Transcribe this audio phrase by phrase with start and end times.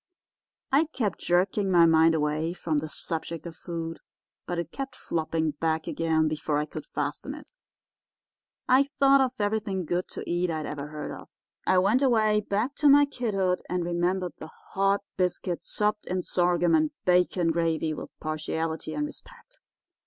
[0.71, 3.99] I kept jerking my mind away from the subject of food,
[4.47, 7.51] but it kept flopping back again before I could fasten it.
[8.67, 11.29] I thought of everything good to eat I had ever heard of.
[11.67, 16.73] I went away back to my kidhood and remembered the hot biscuit sopped in sorghum
[16.73, 19.59] and bacon gravy with partiality and respect.